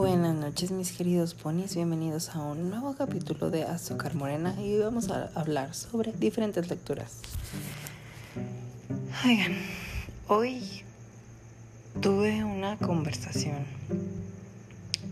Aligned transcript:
Buenas 0.00 0.34
noches 0.34 0.70
mis 0.70 0.92
queridos 0.92 1.34
ponis, 1.34 1.74
bienvenidos 1.74 2.30
a 2.30 2.40
un 2.40 2.70
nuevo 2.70 2.96
capítulo 2.96 3.50
de 3.50 3.64
Azúcar 3.64 4.14
Morena 4.14 4.56
y 4.58 4.78
vamos 4.78 5.10
a 5.10 5.30
hablar 5.34 5.74
sobre 5.74 6.12
diferentes 6.12 6.70
lecturas. 6.70 7.18
Oigan, 9.26 9.58
hoy 10.26 10.62
tuve 12.00 12.42
una 12.44 12.78
conversación 12.78 13.66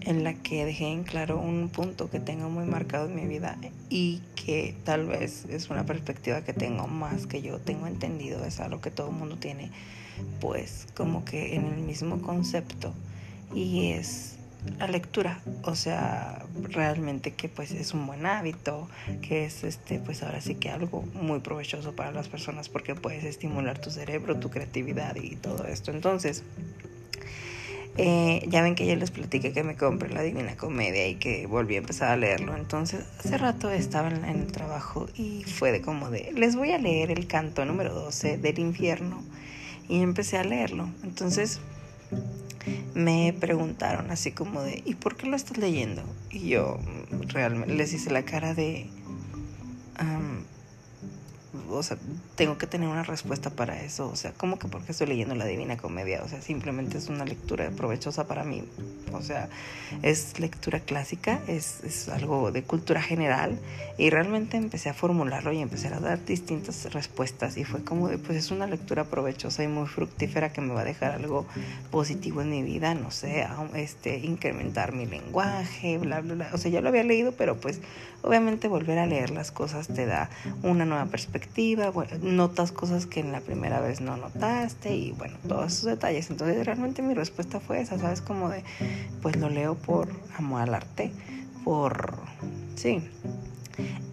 en 0.00 0.24
la 0.24 0.32
que 0.32 0.64
dejé 0.64 0.86
en 0.86 1.04
claro 1.04 1.38
un 1.38 1.68
punto 1.68 2.08
que 2.08 2.18
tengo 2.18 2.48
muy 2.48 2.64
marcado 2.64 3.08
en 3.08 3.14
mi 3.14 3.26
vida 3.26 3.58
y 3.90 4.22
que 4.36 4.74
tal 4.84 5.06
vez 5.06 5.44
es 5.50 5.68
una 5.68 5.84
perspectiva 5.84 6.40
que 6.40 6.54
tengo 6.54 6.86
más 6.86 7.26
que 7.26 7.42
yo 7.42 7.58
tengo 7.58 7.88
entendido, 7.88 8.42
es 8.42 8.58
algo 8.58 8.80
que 8.80 8.90
todo 8.90 9.10
el 9.10 9.16
mundo 9.16 9.36
tiene, 9.36 9.70
pues 10.40 10.86
como 10.96 11.26
que 11.26 11.56
en 11.56 11.66
el 11.66 11.80
mismo 11.82 12.22
concepto 12.22 12.94
y 13.54 13.90
es 13.90 14.37
la 14.78 14.86
lectura, 14.86 15.40
o 15.62 15.74
sea, 15.74 16.44
realmente 16.70 17.32
que 17.32 17.48
pues 17.48 17.70
es 17.72 17.94
un 17.94 18.06
buen 18.06 18.26
hábito, 18.26 18.88
que 19.22 19.44
es 19.44 19.64
este 19.64 19.98
pues 19.98 20.22
ahora 20.22 20.40
sí 20.40 20.56
que 20.56 20.70
algo 20.70 21.02
muy 21.14 21.40
provechoso 21.40 21.94
para 21.94 22.12
las 22.12 22.28
personas 22.28 22.68
porque 22.68 22.94
puedes 22.94 23.24
estimular 23.24 23.78
tu 23.78 23.90
cerebro, 23.90 24.38
tu 24.38 24.50
creatividad 24.50 25.16
y 25.16 25.36
todo 25.36 25.64
esto. 25.64 25.90
Entonces, 25.90 26.42
eh, 28.00 28.46
ya 28.48 28.62
ven 28.62 28.76
que 28.76 28.86
ya 28.86 28.94
les 28.94 29.10
platiqué 29.10 29.52
que 29.52 29.64
me 29.64 29.76
compré 29.76 30.08
la 30.10 30.22
Divina 30.22 30.56
Comedia 30.56 31.08
y 31.08 31.16
que 31.16 31.48
volví 31.48 31.74
a 31.74 31.78
empezar 31.78 32.10
a 32.10 32.16
leerlo. 32.16 32.56
Entonces, 32.56 33.04
hace 33.18 33.36
rato 33.36 33.70
estaba 33.70 34.08
en, 34.08 34.24
el 34.24 34.52
trabajo 34.52 35.08
y 35.16 35.42
fue 35.42 35.72
de 35.72 35.80
como 35.80 36.08
de, 36.08 36.32
les 36.36 36.54
voy 36.54 36.70
a 36.70 36.78
leer 36.78 37.10
el 37.10 37.26
canto 37.26 37.64
número 37.64 37.92
12 37.92 38.38
del 38.38 38.60
infierno. 38.60 39.22
Y 39.88 40.02
empecé 40.02 40.36
a 40.36 40.44
leerlo. 40.44 40.88
Entonces, 41.02 41.60
me 42.94 43.34
preguntaron 43.38 44.10
así 44.10 44.32
como 44.32 44.62
de, 44.62 44.82
¿y 44.84 44.94
por 44.94 45.16
qué 45.16 45.26
lo 45.26 45.36
estás 45.36 45.58
leyendo? 45.58 46.02
Y 46.30 46.48
yo 46.48 46.78
realmente 47.28 47.74
les 47.74 47.92
hice 47.92 48.10
la 48.10 48.24
cara 48.24 48.54
de, 48.54 48.88
o 51.70 51.82
sea, 51.82 51.98
tengo 52.36 52.58
que 52.58 52.66
tener 52.66 52.88
una 52.88 53.02
respuesta 53.02 53.50
para 53.50 53.82
eso. 53.82 54.08
O 54.08 54.16
sea, 54.16 54.32
¿cómo 54.32 54.58
que 54.58 54.68
porque 54.68 54.92
estoy 54.92 55.06
leyendo 55.06 55.34
la 55.34 55.44
Divina 55.44 55.76
Comedia? 55.76 56.22
O 56.22 56.28
sea, 56.28 56.40
simplemente 56.40 56.98
es 56.98 57.08
una 57.08 57.24
lectura 57.24 57.70
provechosa 57.70 58.26
para 58.26 58.44
mí. 58.44 58.64
O 59.12 59.22
sea, 59.22 59.48
es 60.02 60.38
lectura 60.38 60.80
clásica, 60.80 61.40
es, 61.46 61.82
es 61.84 62.08
algo 62.08 62.52
de 62.52 62.62
cultura 62.62 63.02
general. 63.02 63.58
Y 63.96 64.10
realmente 64.10 64.56
empecé 64.56 64.88
a 64.90 64.94
formularlo 64.94 65.52
y 65.52 65.60
empecé 65.60 65.88
a 65.88 66.00
dar 66.00 66.24
distintas 66.24 66.92
respuestas. 66.92 67.56
Y 67.56 67.64
fue 67.64 67.82
como 67.82 68.08
de, 68.08 68.18
pues 68.18 68.38
es 68.38 68.50
una 68.50 68.66
lectura 68.66 69.04
provechosa 69.04 69.62
y 69.64 69.68
muy 69.68 69.86
fructífera 69.86 70.52
que 70.52 70.60
me 70.60 70.74
va 70.74 70.82
a 70.82 70.84
dejar 70.84 71.12
algo 71.12 71.46
positivo 71.90 72.42
en 72.42 72.50
mi 72.50 72.62
vida. 72.62 72.94
No 72.94 73.10
sé, 73.10 73.46
este, 73.74 74.18
incrementar 74.18 74.92
mi 74.92 75.06
lenguaje, 75.06 75.98
bla, 75.98 76.20
bla, 76.20 76.34
bla. 76.34 76.50
O 76.52 76.58
sea, 76.58 76.70
ya 76.70 76.80
lo 76.80 76.88
había 76.88 77.04
leído, 77.04 77.32
pero 77.32 77.56
pues 77.56 77.80
obviamente 78.22 78.68
volver 78.68 78.98
a 78.98 79.06
leer 79.06 79.30
las 79.30 79.52
cosas 79.52 79.88
te 79.88 80.04
da 80.04 80.28
una 80.62 80.84
nueva 80.84 81.06
perspectiva 81.06 81.92
notas 82.22 82.72
cosas 82.72 83.06
que 83.06 83.20
en 83.20 83.32
la 83.32 83.40
primera 83.40 83.80
vez 83.80 84.00
no 84.00 84.16
notaste 84.16 84.94
y 84.94 85.12
bueno, 85.12 85.36
todos 85.46 85.72
esos 85.72 85.84
detalles. 85.84 86.30
Entonces 86.30 86.64
realmente 86.64 87.02
mi 87.02 87.14
respuesta 87.14 87.60
fue 87.60 87.80
esa, 87.80 87.98
¿sabes? 87.98 88.20
Como 88.20 88.48
de, 88.48 88.62
pues 89.22 89.36
lo 89.36 89.48
leo 89.48 89.74
por 89.74 90.08
amor 90.36 90.62
al 90.62 90.74
arte, 90.74 91.12
por, 91.64 92.18
sí. 92.76 93.02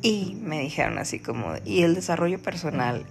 Y 0.02 0.38
me 0.42 0.60
dijeron 0.60 0.98
así 0.98 1.20
como, 1.20 1.54
y 1.66 1.82
el 1.82 1.96
desarrollo 1.96 2.42
personal. 2.42 3.06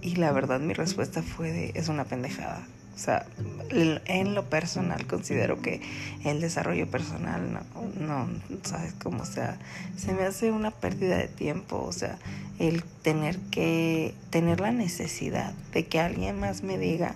Y 0.00 0.16
la 0.16 0.32
verdad 0.32 0.58
mi 0.58 0.72
respuesta 0.72 1.22
fue 1.22 1.52
de, 1.52 1.72
es 1.74 1.88
una 1.88 2.04
pendejada. 2.04 2.66
O 2.96 2.98
sea, 2.98 3.26
en 3.70 4.34
lo 4.34 4.48
personal 4.48 5.06
considero 5.06 5.60
que 5.60 5.82
el 6.24 6.40
desarrollo 6.40 6.90
personal 6.90 7.52
no, 7.52 7.60
no, 8.00 8.28
sabes 8.62 8.94
cómo, 8.94 9.26
sea, 9.26 9.58
se 9.98 10.14
me 10.14 10.22
hace 10.22 10.50
una 10.50 10.70
pérdida 10.70 11.18
de 11.18 11.28
tiempo, 11.28 11.76
o 11.82 11.92
sea, 11.92 12.18
el 12.58 12.82
tener 13.02 13.36
que, 13.50 14.14
tener 14.30 14.60
la 14.60 14.72
necesidad 14.72 15.52
de 15.74 15.84
que 15.84 16.00
alguien 16.00 16.40
más 16.40 16.62
me 16.62 16.78
diga 16.78 17.14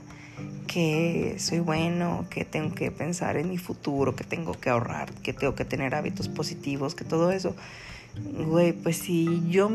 que 0.66 1.36
soy 1.38 1.60
bueno, 1.60 2.26
que 2.30 2.44
tengo 2.44 2.74
que 2.74 2.90
pensar 2.90 3.36
en 3.36 3.48
mi 3.48 3.58
futuro, 3.58 4.14
que 4.14 4.24
tengo 4.24 4.52
que 4.52 4.70
ahorrar, 4.70 5.12
que 5.12 5.32
tengo 5.32 5.54
que 5.54 5.64
tener 5.64 5.94
hábitos 5.94 6.28
positivos, 6.28 6.94
que 6.94 7.04
todo 7.04 7.30
eso, 7.30 7.54
güey, 8.46 8.72
pues 8.72 8.98
si 8.98 9.42
yo 9.48 9.70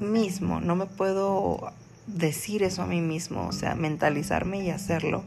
mismo 0.00 0.60
no 0.60 0.76
me 0.76 0.86
puedo 0.86 1.72
decir 2.06 2.62
eso 2.62 2.82
a 2.82 2.86
mí 2.86 3.00
mismo, 3.00 3.46
o 3.48 3.52
sea, 3.52 3.74
mentalizarme 3.74 4.62
y 4.62 4.70
hacerlo, 4.70 5.24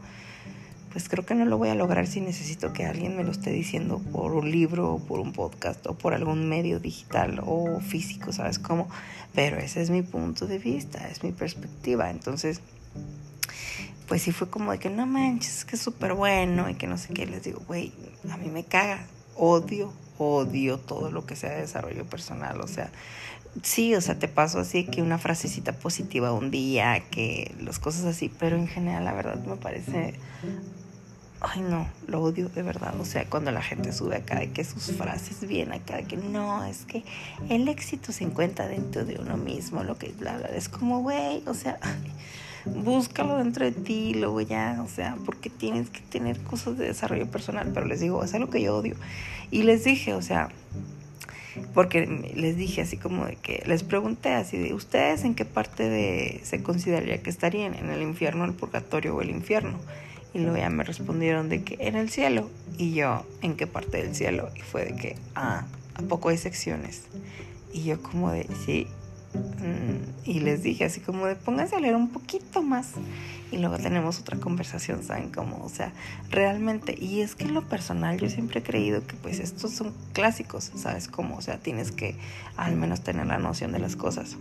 pues 0.92 1.08
creo 1.08 1.26
que 1.26 1.36
no 1.36 1.46
lo 1.46 1.58
voy 1.58 1.70
a 1.70 1.76
lograr 1.76 2.08
si 2.08 2.20
necesito 2.20 2.74
que 2.74 2.86
alguien 2.86 3.16
me 3.16 3.24
lo 3.24 3.32
esté 3.32 3.52
diciendo 3.52 4.00
por 4.12 4.34
un 4.34 4.52
libro 4.52 4.96
o 4.96 5.00
por 5.00 5.20
un 5.20 5.32
podcast 5.32 5.86
o 5.88 5.94
por 5.96 6.14
algún 6.14 6.50
medio 6.50 6.80
digital 6.80 7.42
o 7.46 7.80
físico, 7.80 8.34
¿sabes 8.34 8.60
cómo? 8.60 8.90
Pero 9.34 9.58
ese 9.58 9.82
es 9.82 9.90
mi 9.90 10.02
punto 10.02 10.48
de 10.48 10.60
vista, 10.60 11.08
es 11.08 11.24
mi 11.24 11.32
perspectiva. 11.32 12.10
Entonces, 12.10 12.62
pues 14.12 14.24
sí 14.24 14.34
fue 14.34 14.50
como 14.50 14.74
de 14.74 14.78
que 14.78 14.90
no 14.90 15.06
manches, 15.06 15.64
que 15.64 15.78
es 15.78 15.82
súper 15.82 16.16
bueno 16.16 16.70
y 16.70 16.74
que 16.74 16.86
no 16.86 16.98
sé 16.98 17.14
qué. 17.14 17.26
Les 17.26 17.44
digo, 17.44 17.62
güey, 17.66 17.94
a 18.30 18.36
mí 18.36 18.50
me 18.50 18.66
caga, 18.66 19.06
odio, 19.38 19.94
odio 20.18 20.80
todo 20.80 21.12
lo 21.12 21.26
que 21.26 21.38
sea 21.38 21.52
desarrollo 21.52 22.06
personal. 22.06 22.60
O 22.60 22.68
sea, 22.68 22.92
sí, 23.64 23.96
o 23.96 24.02
sea, 24.02 24.20
te 24.20 24.28
paso 24.28 24.60
así 24.60 24.84
que 24.84 25.02
una 25.02 25.18
frasecita 25.18 25.72
positiva 25.72 26.34
un 26.34 26.52
día, 26.52 27.02
que 27.10 27.56
las 27.62 27.80
cosas 27.80 28.04
así, 28.04 28.28
pero 28.28 28.58
en 28.58 28.68
general 28.68 29.06
la 29.06 29.14
verdad 29.14 29.42
me 29.46 29.56
parece 29.56 30.16
Ay, 31.40 31.62
no, 31.62 31.88
lo 32.08 32.22
odio 32.22 32.50
de 32.50 32.64
verdad. 32.64 32.94
O 33.00 33.06
sea, 33.06 33.30
cuando 33.30 33.52
la 33.52 33.62
gente 33.62 33.94
sube 33.94 34.18
acá 34.18 34.40
de 34.40 34.52
que 34.52 34.66
sus 34.66 34.92
frases 34.92 35.48
vienen 35.48 35.80
acá 35.80 35.96
de 35.96 36.04
que 36.04 36.18
no, 36.18 36.66
es 36.66 36.84
que 36.84 37.06
el 37.48 37.70
éxito 37.70 38.12
se 38.12 38.26
encuentra 38.26 38.68
dentro 38.68 39.06
de 39.06 39.18
uno 39.22 39.38
mismo, 39.38 39.86
lo 39.86 39.98
que 39.98 40.10
bla, 40.10 40.36
bla. 40.36 40.48
Es 40.50 40.68
como, 40.68 41.00
güey, 41.00 41.44
o 41.48 41.54
sea, 41.54 41.80
búscalo 42.66 43.38
dentro 43.38 43.66
de 43.66 43.72
ti, 43.72 44.14
luego 44.14 44.42
ya, 44.42 44.82
o 44.84 44.88
sea, 44.88 45.18
porque 45.26 45.50
tienes 45.50 45.90
que 45.90 46.02
tener 46.02 46.40
cosas 46.42 46.78
de 46.78 46.86
desarrollo 46.86 47.30
personal. 47.30 47.72
Pero 47.74 47.86
les 47.86 48.00
digo, 48.00 48.24
es 48.24 48.34
algo 48.34 48.50
que 48.50 48.62
yo 48.62 48.76
odio. 48.76 48.96
Y 49.50 49.64
les 49.64 49.84
dije, 49.84 50.14
o 50.14 50.22
sea, 50.22 50.50
porque 51.74 52.06
les 52.36 52.56
dije 52.56 52.82
así 52.82 52.98
como 52.98 53.26
de 53.26 53.36
que 53.36 53.64
les 53.66 53.84
pregunté 53.84 54.34
así 54.34 54.58
de 54.58 54.74
ustedes 54.74 55.24
en 55.24 55.36
qué 55.36 55.46
parte 55.46 55.90
de 55.90 56.40
se 56.44 56.64
consideraría 56.64 57.22
que 57.22 57.30
estarían 57.30 57.74
en 57.74 57.90
el 57.90 58.02
infierno, 58.02 58.46
el 58.46 58.54
purgatorio 58.54 59.16
o 59.16 59.22
el 59.22 59.30
infierno. 59.30 59.78
Y 60.34 60.40
luego 60.40 60.58
ya 60.58 60.70
me 60.70 60.84
respondieron 60.84 61.50
de 61.50 61.64
que 61.64 61.78
en 61.80 61.96
el 61.96 62.10
cielo. 62.10 62.50
Y 62.78 62.94
yo, 62.94 63.26
¿en 63.42 63.58
qué 63.58 63.68
parte 63.68 64.02
del 64.02 64.16
cielo? 64.16 64.50
Y 64.56 64.62
fue 64.62 64.86
de 64.86 64.96
que, 64.96 65.18
ah, 65.36 65.66
¿a 65.96 66.02
poco 66.04 66.30
hay 66.30 66.38
secciones? 66.38 67.04
Y 67.74 67.84
yo 67.84 68.02
como 68.02 68.32
de, 68.32 68.48
sí. 68.66 68.88
Mm, 69.34 70.30
y 70.30 70.40
les 70.40 70.64
dije 70.64 70.86
así 70.86 71.00
como 71.00 71.26
de, 71.26 71.36
pónganse 71.36 71.76
a 71.76 71.80
leer 71.80 71.96
un 71.96 72.10
poquito 72.10 72.62
más. 72.62 72.92
Y 73.52 73.58
luego 73.58 73.78
tenemos 73.78 74.20
otra 74.20 74.40
conversación, 74.40 75.04
¿saben 75.04 75.30
cómo? 75.30 75.64
O 75.64 75.70
sea, 75.70 75.92
realmente, 76.30 76.96
y 76.98 77.22
es 77.22 77.36
que 77.36 77.44
en 77.44 77.54
lo 77.54 77.68
personal 77.68 78.18
yo 78.18 78.30
siempre 78.30 78.62
he 78.62 78.64
creído 78.64 79.06
que 79.06 79.16
pues 79.16 79.40
estos 79.40 79.72
son 79.72 79.94
clásicos, 80.14 80.72
¿sabes 80.76 81.10
cómo? 81.10 81.36
O 81.36 81.42
sea, 81.42 81.58
tienes 81.58 81.92
que 81.92 82.16
al 82.56 82.78
menos 82.78 83.02
tener 83.02 83.28
la 83.28 83.40
noción 83.40 83.74
de 83.74 83.80
las 83.80 83.98
cosas. 83.98 84.38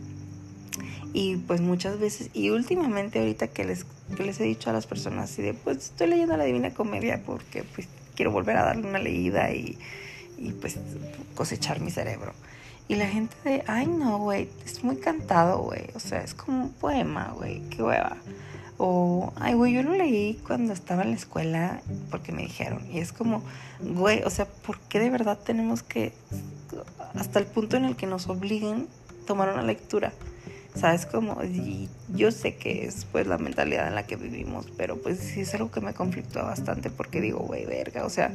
Y 1.12 1.38
pues 1.38 1.60
muchas 1.60 1.98
veces, 1.98 2.30
y 2.34 2.50
últimamente 2.50 3.18
ahorita 3.18 3.48
que 3.48 3.64
les, 3.64 3.84
les 4.16 4.38
he 4.38 4.44
dicho 4.44 4.70
a 4.70 4.72
las 4.72 4.86
personas 4.86 5.30
así 5.30 5.42
de, 5.42 5.54
pues 5.54 5.78
estoy 5.78 6.06
leyendo 6.06 6.36
la 6.36 6.44
Divina 6.44 6.72
Comedia 6.72 7.20
porque 7.26 7.64
pues 7.64 7.88
quiero 8.14 8.30
volver 8.30 8.56
a 8.58 8.64
darle 8.64 8.86
una 8.86 9.00
leída 9.00 9.52
y, 9.52 9.76
y 10.38 10.52
pues 10.52 10.78
cosechar 11.34 11.80
mi 11.80 11.90
cerebro. 11.90 12.32
Y 12.90 12.96
la 12.96 13.06
gente 13.06 13.36
de, 13.44 13.62
ay 13.68 13.86
no, 13.86 14.18
güey, 14.18 14.48
es 14.66 14.82
muy 14.82 14.96
cantado, 14.96 15.58
güey. 15.58 15.84
O 15.94 16.00
sea, 16.00 16.22
es 16.22 16.34
como 16.34 16.64
un 16.64 16.72
poema, 16.72 17.32
güey, 17.36 17.60
qué 17.70 17.84
hueva. 17.84 18.16
O, 18.78 19.32
ay, 19.36 19.54
güey, 19.54 19.74
yo 19.74 19.84
lo 19.84 19.94
leí 19.94 20.40
cuando 20.44 20.72
estaba 20.72 21.04
en 21.04 21.10
la 21.10 21.16
escuela 21.16 21.82
porque 22.10 22.32
me 22.32 22.42
dijeron. 22.42 22.84
Y 22.90 22.98
es 22.98 23.12
como, 23.12 23.44
güey, 23.78 24.24
o 24.24 24.30
sea, 24.30 24.46
¿por 24.46 24.80
qué 24.80 24.98
de 24.98 25.08
verdad 25.08 25.38
tenemos 25.38 25.84
que, 25.84 26.12
hasta 27.14 27.38
el 27.38 27.46
punto 27.46 27.76
en 27.76 27.84
el 27.84 27.94
que 27.94 28.08
nos 28.08 28.28
obliguen 28.28 28.88
tomar 29.24 29.50
una 29.50 29.62
lectura? 29.62 30.12
¿Sabes 30.74 31.06
cómo? 31.06 31.44
Y 31.44 31.88
yo 32.08 32.32
sé 32.32 32.56
que 32.56 32.86
es 32.86 33.04
pues 33.04 33.24
la 33.28 33.38
mentalidad 33.38 33.86
en 33.86 33.94
la 33.94 34.04
que 34.08 34.16
vivimos, 34.16 34.66
pero 34.76 35.00
pues 35.00 35.20
sí 35.20 35.42
es 35.42 35.54
algo 35.54 35.70
que 35.70 35.80
me 35.80 35.94
conflictúa 35.94 36.42
bastante 36.42 36.90
porque 36.90 37.20
digo, 37.20 37.38
güey, 37.38 37.66
verga, 37.66 38.04
o 38.04 38.10
sea, 38.10 38.32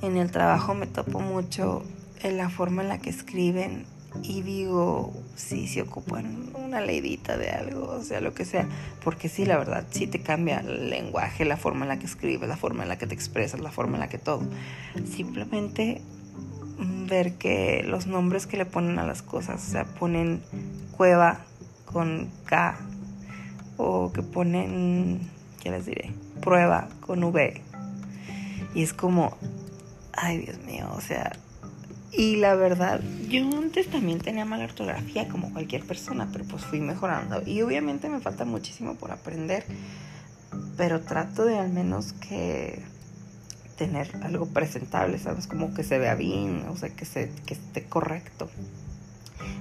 en 0.00 0.16
el 0.16 0.30
trabajo 0.30 0.76
me 0.76 0.86
topo 0.86 1.18
mucho 1.18 1.82
en 2.24 2.36
la 2.38 2.48
forma 2.48 2.82
en 2.82 2.88
la 2.88 2.98
que 2.98 3.10
escriben 3.10 3.86
y 4.22 4.42
digo, 4.42 5.12
sí, 5.34 5.66
si 5.66 5.80
ocupan 5.80 6.50
una 6.54 6.80
leidita 6.80 7.36
de 7.36 7.50
algo, 7.50 7.90
o 7.90 8.02
sea, 8.02 8.20
lo 8.20 8.32
que 8.32 8.44
sea, 8.44 8.68
porque 9.02 9.28
sí, 9.28 9.44
la 9.44 9.58
verdad, 9.58 9.86
sí 9.90 10.06
te 10.06 10.20
cambia 10.20 10.60
el 10.60 10.88
lenguaje, 10.88 11.44
la 11.44 11.56
forma 11.56 11.84
en 11.84 11.88
la 11.88 11.98
que 11.98 12.06
escribes, 12.06 12.48
la 12.48 12.56
forma 12.56 12.84
en 12.84 12.88
la 12.88 12.96
que 12.96 13.06
te 13.06 13.14
expresas, 13.14 13.60
la 13.60 13.72
forma 13.72 13.94
en 13.94 14.00
la 14.00 14.08
que 14.08 14.18
todo. 14.18 14.42
Simplemente 15.04 16.00
ver 16.78 17.34
que 17.34 17.82
los 17.84 18.06
nombres 18.06 18.46
que 18.46 18.56
le 18.56 18.66
ponen 18.66 18.98
a 18.98 19.06
las 19.06 19.22
cosas, 19.22 19.66
o 19.66 19.70
sea, 19.70 19.84
ponen 19.84 20.42
cueva 20.96 21.40
con 21.84 22.30
K 22.46 22.78
o 23.76 24.12
que 24.12 24.22
ponen, 24.22 25.20
¿qué 25.60 25.70
les 25.70 25.86
diré? 25.86 26.12
Prueba 26.40 26.88
con 27.00 27.24
V. 27.24 27.62
Y 28.74 28.82
es 28.82 28.92
como, 28.92 29.36
ay 30.12 30.38
Dios 30.38 30.58
mío, 30.64 30.88
o 30.94 31.00
sea, 31.00 31.32
y 32.16 32.36
la 32.36 32.54
verdad, 32.54 33.00
yo 33.28 33.42
antes 33.58 33.88
también 33.88 34.20
tenía 34.20 34.44
mala 34.44 34.64
ortografía 34.64 35.28
como 35.28 35.52
cualquier 35.52 35.84
persona, 35.84 36.28
pero 36.32 36.44
pues 36.44 36.64
fui 36.64 36.80
mejorando. 36.80 37.42
Y 37.44 37.62
obviamente 37.62 38.08
me 38.08 38.20
falta 38.20 38.44
muchísimo 38.44 38.94
por 38.94 39.10
aprender, 39.10 39.64
pero 40.76 41.00
trato 41.00 41.44
de 41.44 41.58
al 41.58 41.70
menos 41.70 42.12
que 42.12 42.82
tener 43.76 44.08
algo 44.22 44.46
presentable, 44.46 45.18
¿sabes? 45.18 45.48
Como 45.48 45.74
que 45.74 45.82
se 45.82 45.98
vea 45.98 46.14
bien, 46.14 46.66
o 46.68 46.76
sea, 46.76 46.90
que, 46.90 47.04
se, 47.04 47.32
que 47.46 47.54
esté 47.54 47.84
correcto. 47.84 48.48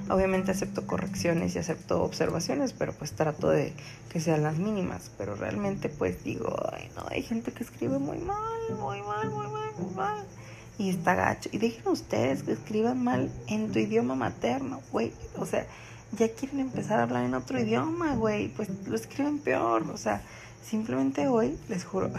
Obviamente 0.09 0.51
acepto 0.51 0.85
correcciones 0.85 1.55
y 1.55 1.59
acepto 1.59 2.03
observaciones, 2.03 2.73
pero 2.73 2.94
pues 2.94 3.13
trato 3.13 3.50
de 3.50 3.73
que 4.09 4.19
sean 4.19 4.44
las 4.44 4.57
mínimas. 4.57 5.11
Pero 5.17 5.35
realmente 5.35 5.89
pues 5.89 6.23
digo, 6.23 6.55
ay 6.71 6.89
no, 6.95 7.05
hay 7.09 7.23
gente 7.23 7.51
que 7.51 7.63
escribe 7.63 7.97
muy 7.97 8.19
mal, 8.19 8.61
muy 8.79 9.01
mal, 9.01 9.29
muy 9.31 9.47
mal, 9.47 9.71
muy 9.79 9.95
mal 9.95 10.25
y 10.77 10.89
está 10.89 11.15
gacho. 11.15 11.49
Y 11.51 11.57
dejen 11.57 11.87
ustedes 11.87 12.43
que 12.43 12.53
escriban 12.53 13.03
mal 13.03 13.31
en 13.47 13.71
tu 13.71 13.79
idioma 13.79 14.15
materno, 14.15 14.81
güey. 14.91 15.11
O 15.37 15.45
sea, 15.45 15.65
ya 16.17 16.29
quieren 16.29 16.59
empezar 16.59 16.99
a 16.99 17.03
hablar 17.03 17.23
en 17.23 17.33
otro 17.33 17.59
idioma, 17.59 18.15
güey. 18.15 18.49
Pues 18.49 18.69
lo 18.87 18.95
escriben 18.95 19.39
peor. 19.39 19.89
O 19.91 19.97
sea, 19.97 20.21
simplemente 20.63 21.27
hoy, 21.27 21.57
les 21.69 21.85
juro, 21.85 22.09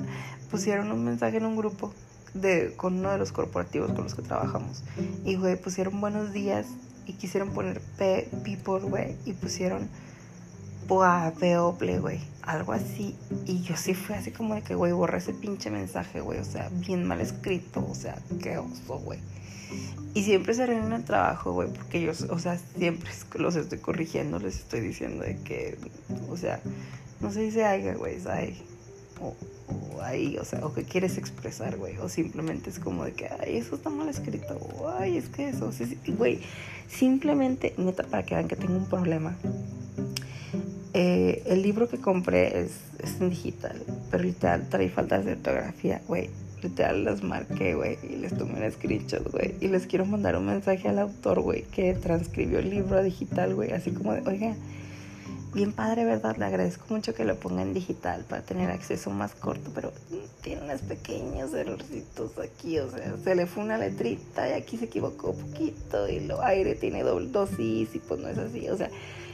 pusieron 0.50 0.92
un 0.92 1.04
mensaje 1.04 1.38
en 1.38 1.46
un 1.46 1.56
grupo 1.56 1.92
de, 2.34 2.74
con 2.76 2.98
uno 2.98 3.10
de 3.10 3.18
los 3.18 3.32
corporativos 3.32 3.92
con 3.92 4.04
los 4.04 4.14
que 4.14 4.22
trabajamos. 4.22 4.82
Y, 5.24 5.36
güey, 5.36 5.56
pusieron 5.56 6.00
buenos 6.00 6.32
días 6.32 6.66
y 7.06 7.14
quisieron 7.14 7.50
poner 7.50 7.80
P, 7.98 8.28
people, 8.44 8.88
güey. 8.88 9.16
Y 9.24 9.32
pusieron 9.32 9.88
Boa, 10.86 11.32
People, 11.38 11.98
güey 11.98 12.34
algo 12.46 12.72
así. 12.72 13.14
Y 13.46 13.62
yo 13.62 13.76
sí 13.76 13.94
fui 13.94 14.14
así 14.14 14.30
como 14.30 14.54
de 14.54 14.62
que, 14.62 14.74
güey, 14.74 14.92
borré 14.92 15.18
ese 15.18 15.32
pinche 15.32 15.70
mensaje, 15.70 16.20
güey. 16.20 16.38
O 16.38 16.44
sea, 16.44 16.70
bien 16.86 17.06
mal 17.06 17.20
escrito. 17.20 17.86
O 17.88 17.94
sea, 17.94 18.16
qué 18.42 18.58
oso, 18.58 18.98
güey. 18.98 19.18
Y 20.14 20.22
siempre 20.22 20.54
se 20.54 20.64
en 20.64 20.92
el 20.92 21.04
trabajo, 21.04 21.52
güey, 21.52 21.68
porque 21.68 22.00
yo, 22.00 22.12
o 22.30 22.38
sea, 22.38 22.56
siempre 22.78 23.10
los 23.34 23.56
estoy 23.56 23.78
corrigiendo, 23.78 24.38
les 24.38 24.56
estoy 24.56 24.80
diciendo 24.80 25.24
de 25.24 25.36
que, 25.38 25.76
o 26.28 26.36
sea, 26.36 26.60
no 27.20 27.32
se 27.32 27.40
dice 27.40 27.64
ay, 27.64 27.92
güey, 27.94 28.14
es 28.14 28.26
ay. 28.26 28.62
O, 29.20 29.34
o 29.68 30.02
ahí, 30.02 30.36
o 30.38 30.44
sea, 30.44 30.64
o 30.64 30.72
que 30.72 30.84
quieres 30.84 31.18
expresar, 31.18 31.76
güey, 31.78 31.98
o 31.98 32.08
simplemente 32.08 32.70
es 32.70 32.78
como 32.78 33.04
de 33.04 33.12
que, 33.12 33.28
ay, 33.40 33.56
eso 33.56 33.74
está 33.74 33.90
mal 33.90 34.08
escrito, 34.08 34.56
ay, 34.98 35.16
es 35.16 35.28
que 35.28 35.48
eso, 35.48 35.72
sí, 35.72 35.86
sí, 35.86 36.12
güey, 36.12 36.40
simplemente, 36.88 37.74
neta, 37.76 38.04
para 38.04 38.24
que 38.24 38.36
vean 38.36 38.46
que 38.46 38.56
tengo 38.56 38.76
un 38.76 38.86
problema, 38.86 39.36
eh, 40.94 41.42
el 41.46 41.62
libro 41.62 41.88
que 41.88 41.98
compré 41.98 42.60
es, 42.60 42.70
es 43.00 43.20
en 43.20 43.30
digital, 43.30 43.82
pero 44.10 44.22
literal 44.22 44.68
trae 44.68 44.88
faltas 44.88 45.24
de 45.24 45.32
ortografía, 45.32 46.00
güey. 46.06 46.30
Literal 46.62 47.04
las 47.04 47.22
marqué, 47.22 47.74
güey, 47.74 47.98
y 48.08 48.16
les 48.16 48.38
tomé 48.38 48.64
un 48.64 48.72
screenshot, 48.72 49.30
güey. 49.30 49.54
Y 49.60 49.68
les 49.68 49.86
quiero 49.86 50.06
mandar 50.06 50.36
un 50.38 50.46
mensaje 50.46 50.88
al 50.88 51.00
autor, 51.00 51.40
güey, 51.40 51.64
que 51.64 51.92
transcribió 51.94 52.60
el 52.60 52.70
libro 52.70 52.96
a 52.96 53.02
digital, 53.02 53.54
güey. 53.54 53.72
Así 53.72 53.90
como 53.90 54.14
de, 54.14 54.22
oiga, 54.26 54.54
bien 55.54 55.72
padre, 55.72 56.04
¿verdad? 56.04 56.36
Le 56.36 56.44
agradezco 56.44 56.84
mucho 56.88 57.14
que 57.14 57.24
lo 57.24 57.36
ponga 57.36 57.62
en 57.62 57.72
digital 57.72 58.24
para 58.28 58.42
tener 58.42 58.70
acceso 58.70 59.10
más 59.10 59.34
corto, 59.34 59.70
pero 59.74 59.92
tiene 60.42 60.62
unos 60.62 60.82
pequeños 60.82 61.54
errorcitos 61.54 62.32
aquí, 62.38 62.78
o 62.80 62.90
sea, 62.90 63.14
se 63.22 63.34
le 63.34 63.46
fue 63.46 63.62
una 63.62 63.78
letrita 63.78 64.48
y 64.48 64.52
aquí 64.52 64.76
se 64.76 64.86
equivocó 64.86 65.30
un 65.30 65.50
poquito 65.50 66.08
y 66.08 66.20
lo 66.20 66.42
aire 66.42 66.74
tiene 66.74 67.02
doble 67.02 67.28
dosis 67.28 67.94
y 67.94 67.98
pues 68.00 68.20
no 68.20 68.28
es 68.28 68.38
así, 68.38 68.68
o 68.68 68.76
sea, 68.76 68.90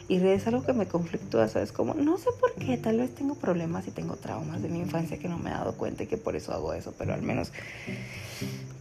y 0.09 0.17
es 0.17 0.47
algo 0.47 0.65
que 0.65 0.73
me 0.73 0.87
conflictúa, 0.87 1.49
¿sabes? 1.49 1.71
Como, 1.71 1.95
no 1.95 2.19
sé 2.19 2.31
por 2.39 2.53
qué, 2.55 2.77
tal 2.77 2.99
vez 2.99 3.15
tengo 3.15 3.37
problemas 3.37 3.87
y 3.87 3.93
tengo 3.93 4.17
traumas 4.17 4.61
de 4.61 4.69
mi 4.69 4.81
infancia 4.81 5.19
que 5.19 5.29
no 5.29 5.39
me 5.39 5.51
he 5.51 5.53
dado 5.53 5.75
cuenta 5.75 6.03
y 6.03 6.07
que 6.07 6.17
por 6.17 6.35
eso 6.35 6.53
hago 6.53 6.75
eso, 6.75 6.93
pero 6.99 7.15
al 7.15 7.23
menos, 7.23 7.53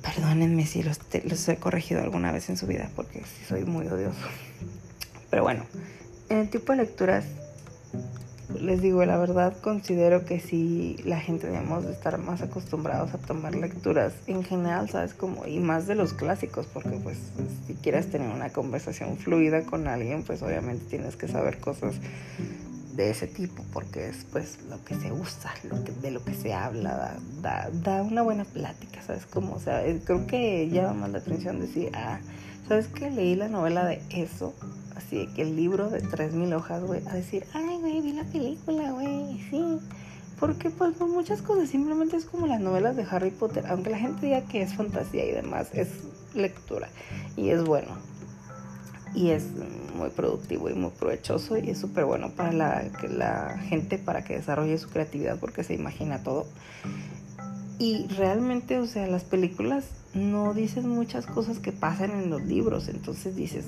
perdónenme 0.02 0.66
si 0.66 0.82
los, 0.82 1.00
los 1.24 1.48
he 1.48 1.58
corregido 1.58 2.02
alguna 2.02 2.32
vez 2.32 2.50
en 2.50 2.58
su 2.58 2.66
vida, 2.66 2.90
porque 2.96 3.24
soy 3.48 3.64
muy 3.64 3.86
odioso. 3.88 4.18
Pero 5.30 5.44
bueno, 5.44 5.66
en 6.30 6.38
el 6.38 6.50
tipo 6.50 6.72
de 6.72 6.80
lecturas 6.80 7.26
les 8.58 8.82
digo, 8.82 9.06
la 9.06 9.18
verdad 9.18 9.54
considero 9.62 10.26
que 10.26 10.40
sí 10.40 10.98
la 11.06 11.20
gente 11.20 11.48
debemos 11.48 11.86
de 11.86 11.92
estar 11.92 12.18
más 12.18 12.42
acostumbrados 12.42 13.14
a 13.14 13.18
tomar 13.20 13.56
lecturas 13.56 14.14
en 14.28 14.44
general, 14.44 14.90
¿sabes? 14.90 15.14
Como, 15.14 15.46
y 15.46 15.60
más 15.60 15.88
de 15.88 15.96
los 15.96 16.14
clásicos, 16.14 16.66
porque 16.66 16.98
pues 17.04 17.18
si 17.68 17.76
quieres 17.76 18.10
tener 18.10 18.30
una 18.30 18.50
conversación 18.50 19.18
fluida 19.18 19.64
con 19.64 19.88
alguien, 19.88 20.24
pues 20.24 20.42
obviamente 20.42 20.86
tienes 20.90 21.16
que 21.16 21.28
saber 21.28 21.60
cosas 21.60 21.96
de 22.96 23.12
ese 23.12 23.28
tipo, 23.28 23.64
porque 23.72 24.10
es 24.10 24.26
pues 24.32 24.60
lo 24.70 24.84
que 24.84 24.96
se 24.96 25.12
usa, 25.12 25.54
lo 25.64 25.84
que, 25.84 25.92
de 25.92 26.12
lo 26.12 26.24
que 26.24 26.34
se 26.34 26.54
habla, 26.54 27.18
da, 27.42 27.70
da, 27.72 28.02
una 28.02 28.24
buena 28.24 28.46
plática, 28.46 29.02
¿sabes? 29.04 29.26
Como, 29.26 29.54
o 29.54 29.60
sea, 29.60 29.84
creo 30.04 30.26
que 30.26 30.70
llama 30.70 30.94
más 30.94 31.12
la 31.12 31.20
atención 31.20 31.60
decir, 31.60 31.92
ah, 31.94 32.20
¿sabes 32.68 32.88
qué? 32.88 33.12
Leí 33.12 33.36
la 33.36 33.48
novela 33.48 33.86
de 33.86 34.02
eso 34.10 34.54
así 35.00 35.28
que 35.28 35.44
el 35.44 35.56
libro 35.56 35.90
de 35.90 36.04
3.000 36.04 36.54
hojas, 36.56 36.84
güey, 36.84 37.02
a 37.08 37.14
decir, 37.14 37.46
ay, 37.54 37.78
güey, 37.80 38.02
vi 38.02 38.14
la 38.14 38.26
película, 38.26 38.92
güey, 38.92 39.40
sí. 39.50 39.80
Porque 40.40 40.70
pues 40.70 40.96
por 40.96 41.08
muchas 41.08 41.42
cosas 41.42 41.70
simplemente 41.70 42.18
es 42.18 42.26
como 42.26 42.48
las 42.48 42.60
novelas 42.60 42.96
de 42.96 43.06
Harry 43.10 43.32
Potter, 43.32 43.66
aunque 43.68 43.90
la 43.90 43.98
gente 43.98 44.28
diga 44.28 44.42
que 44.42 44.62
es 44.62 44.74
fantasía 44.74 45.26
y 45.26 45.32
demás, 45.32 45.70
es 45.74 45.90
lectura 46.34 46.90
y 47.36 47.50
es 47.50 47.64
bueno. 47.64 47.98
Y 49.16 49.32
es 49.32 49.48
muy 49.96 50.10
productivo 50.10 50.70
y 50.70 50.76
muy 50.76 50.92
provechoso 50.92 51.58
y 51.58 51.70
es 51.70 51.78
súper 51.80 52.06
bueno 52.06 52.30
para 52.30 52.54
la, 52.54 52.84
la 53.10 53.58
gente 53.58 53.98
para 53.98 54.24
que 54.24 54.36
desarrolle 54.36 54.78
su 54.78 54.90
creatividad 54.90 55.40
porque 55.40 55.64
se 55.64 55.74
imagina 55.74 56.24
todo. 56.24 56.46
Y 57.80 58.08
realmente, 58.08 58.78
o 58.80 58.86
sea, 58.86 59.08
las 59.08 59.24
películas 59.24 59.86
no 60.14 60.54
dicen 60.54 60.90
muchas 60.90 61.26
cosas 61.26 61.60
que 61.60 61.72
pasan 61.72 62.12
en 62.12 62.30
los 62.30 62.42
libros. 62.44 62.88
Entonces 62.88 63.36
dices, 63.36 63.66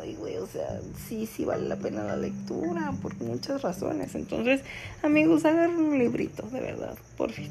ay, 0.00 0.14
güey, 0.14 0.36
o 0.36 0.46
sea, 0.46 0.80
sí, 1.08 1.26
sí 1.26 1.44
vale 1.44 1.68
la 1.68 1.76
pena 1.76 2.04
la 2.04 2.16
lectura 2.16 2.92
por 3.02 3.14
muchas 3.20 3.62
razones. 3.62 4.14
Entonces, 4.14 4.62
amigos, 5.02 5.44
agarren 5.44 5.76
un 5.76 5.98
librito, 5.98 6.44
de 6.50 6.60
verdad, 6.60 6.96
por 7.16 7.32
fin. 7.32 7.50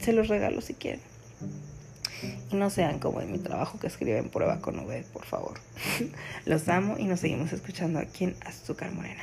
Se 0.00 0.12
los 0.12 0.28
regalo 0.28 0.60
si 0.60 0.74
quieren. 0.74 1.00
Y 2.50 2.56
no 2.56 2.68
sean 2.68 2.98
como 2.98 3.20
en 3.20 3.32
mi 3.32 3.38
trabajo 3.38 3.78
que 3.78 3.86
escriben 3.86 4.28
prueba 4.28 4.60
con 4.60 4.78
V, 4.78 5.04
por 5.12 5.24
favor. 5.24 5.54
los 6.44 6.68
amo 6.68 6.96
y 6.98 7.04
nos 7.04 7.20
seguimos 7.20 7.52
escuchando 7.52 7.98
aquí 7.98 8.24
en 8.24 8.36
Azúcar 8.44 8.92
Morena. 8.92 9.22